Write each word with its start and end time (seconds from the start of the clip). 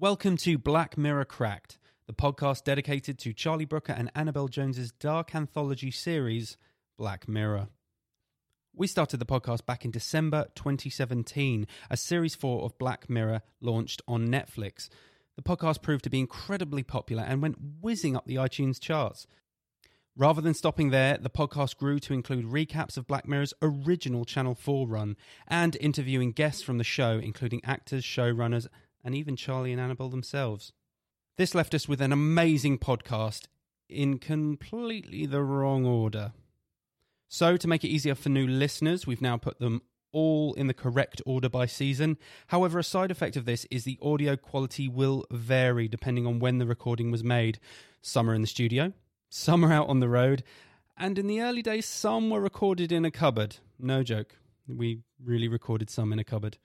Welcome 0.00 0.36
to 0.36 0.58
Black 0.58 0.96
Mirror 0.96 1.24
Cracked, 1.24 1.76
the 2.06 2.12
podcast 2.12 2.62
dedicated 2.62 3.18
to 3.18 3.32
Charlie 3.32 3.64
Brooker 3.64 3.92
and 3.92 4.12
Annabel 4.14 4.46
Jones's 4.46 4.92
dark 4.92 5.34
anthology 5.34 5.90
series, 5.90 6.56
Black 6.96 7.26
Mirror. 7.26 7.66
We 8.72 8.86
started 8.86 9.16
the 9.16 9.26
podcast 9.26 9.66
back 9.66 9.84
in 9.84 9.90
December 9.90 10.46
2017 10.54 11.66
as 11.90 12.00
Series 12.00 12.36
4 12.36 12.62
of 12.62 12.78
Black 12.78 13.10
Mirror 13.10 13.42
launched 13.60 14.00
on 14.06 14.28
Netflix. 14.28 14.88
The 15.34 15.42
podcast 15.42 15.82
proved 15.82 16.04
to 16.04 16.10
be 16.10 16.20
incredibly 16.20 16.84
popular 16.84 17.24
and 17.24 17.42
went 17.42 17.58
whizzing 17.80 18.14
up 18.14 18.26
the 18.26 18.36
iTunes 18.36 18.78
charts. 18.78 19.26
Rather 20.16 20.40
than 20.40 20.54
stopping 20.54 20.90
there, 20.90 21.18
the 21.18 21.28
podcast 21.28 21.76
grew 21.76 21.98
to 21.98 22.14
include 22.14 22.44
recaps 22.44 22.96
of 22.96 23.08
Black 23.08 23.26
Mirror's 23.26 23.54
original 23.62 24.24
Channel 24.24 24.54
4 24.54 24.86
run 24.86 25.16
and 25.48 25.76
interviewing 25.80 26.30
guests 26.30 26.62
from 26.62 26.78
the 26.78 26.84
show, 26.84 27.18
including 27.18 27.60
actors, 27.64 28.04
showrunners, 28.04 28.68
and 29.04 29.14
even 29.14 29.36
Charlie 29.36 29.72
and 29.72 29.80
Annabel 29.80 30.08
themselves. 30.08 30.72
This 31.36 31.54
left 31.54 31.74
us 31.74 31.88
with 31.88 32.00
an 32.00 32.12
amazing 32.12 32.78
podcast 32.78 33.46
in 33.88 34.18
completely 34.18 35.26
the 35.26 35.42
wrong 35.42 35.86
order. 35.86 36.32
So, 37.28 37.56
to 37.56 37.68
make 37.68 37.84
it 37.84 37.88
easier 37.88 38.14
for 38.14 38.28
new 38.28 38.46
listeners, 38.46 39.06
we've 39.06 39.22
now 39.22 39.36
put 39.36 39.58
them 39.58 39.82
all 40.12 40.54
in 40.54 40.66
the 40.66 40.74
correct 40.74 41.20
order 41.26 41.48
by 41.48 41.66
season. 41.66 42.16
However, 42.48 42.78
a 42.78 42.84
side 42.84 43.10
effect 43.10 43.36
of 43.36 43.44
this 43.44 43.66
is 43.70 43.84
the 43.84 43.98
audio 44.02 44.36
quality 44.36 44.88
will 44.88 45.24
vary 45.30 45.88
depending 45.88 46.26
on 46.26 46.38
when 46.38 46.58
the 46.58 46.66
recording 46.66 47.10
was 47.10 47.22
made. 47.22 47.60
Some 48.00 48.30
are 48.30 48.34
in 48.34 48.40
the 48.40 48.46
studio, 48.46 48.92
some 49.28 49.64
are 49.64 49.72
out 49.72 49.88
on 49.88 50.00
the 50.00 50.08
road, 50.08 50.42
and 50.96 51.18
in 51.18 51.26
the 51.26 51.40
early 51.40 51.62
days, 51.62 51.86
some 51.86 52.30
were 52.30 52.40
recorded 52.40 52.90
in 52.90 53.04
a 53.04 53.10
cupboard. 53.10 53.56
No 53.78 54.02
joke. 54.02 54.36
We 54.66 55.02
really 55.22 55.48
recorded 55.48 55.90
some 55.90 56.12
in 56.12 56.18
a 56.18 56.24
cupboard. 56.24 56.58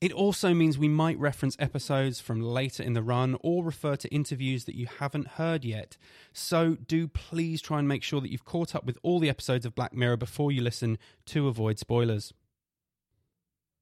It 0.00 0.12
also 0.12 0.54
means 0.54 0.78
we 0.78 0.88
might 0.88 1.18
reference 1.18 1.56
episodes 1.58 2.20
from 2.20 2.40
later 2.40 2.82
in 2.82 2.92
the 2.92 3.02
run 3.02 3.36
or 3.40 3.64
refer 3.64 3.96
to 3.96 4.08
interviews 4.08 4.64
that 4.64 4.76
you 4.76 4.86
haven't 4.86 5.28
heard 5.28 5.64
yet. 5.64 5.96
So 6.32 6.76
do 6.76 7.08
please 7.08 7.60
try 7.60 7.78
and 7.78 7.88
make 7.88 8.02
sure 8.02 8.20
that 8.20 8.30
you've 8.30 8.44
caught 8.44 8.74
up 8.74 8.84
with 8.84 8.98
all 9.02 9.18
the 9.18 9.28
episodes 9.30 9.66
of 9.66 9.74
Black 9.74 9.94
Mirror 9.94 10.18
before 10.18 10.52
you 10.52 10.62
listen 10.62 10.98
to 11.26 11.48
avoid 11.48 11.78
spoilers. 11.78 12.32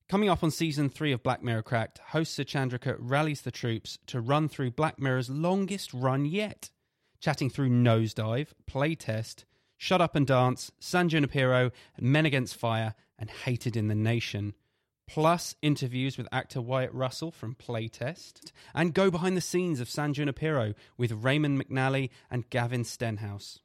Coming 0.09 0.29
up 0.29 0.45
on 0.45 0.51
season 0.51 0.91
3 0.91 1.13
of 1.13 1.23
Black 1.23 1.43
Mirror 1.43 1.63
Cracked, 1.63 1.98
host 2.09 2.35
Sir 2.35 2.45
Chandrika 2.45 2.97
rallies 2.98 3.43
the 3.43 3.51
troops 3.51 3.98
to 4.07 4.20
run 4.20 4.48
through 4.48 4.73
Black 4.73 4.98
Mirror's 4.98 5.31
longest 5.31 5.95
run 5.95 6.27
yet, 6.27 6.70
chatting 7.19 7.48
through 7.48 7.70
Nosedive, 7.70 8.48
Playtest, 8.70 9.45
Shut 9.79 10.03
Up 10.03 10.15
and 10.15 10.27
Dance, 10.27 10.70
San 10.81 11.09
Junipero, 11.09 11.70
Men 11.98 12.27
Against 12.27 12.57
Fire, 12.57 12.95
and 13.19 13.31
Hated 13.31 13.77
in 13.77 13.89
the 13.89 13.95
Nation 13.95 14.55
plus 15.06 15.55
interviews 15.62 16.17
with 16.17 16.28
actor 16.33 16.61
Wyatt 16.61 16.92
Russell 16.92 17.31
from 17.31 17.55
Playtest, 17.55 18.53
and 18.75 18.95
go 18.95 19.11
behind 19.11 19.36
the 19.36 19.41
scenes 19.41 19.81
of 19.81 19.91
San 19.91 20.14
Junipero 20.14 20.75
with 20.97 21.12
Raymond 21.12 21.62
McAnally 21.62 22.11
and 22.31 22.48
Gavin 22.50 22.84
Stenhouse. 22.84 23.61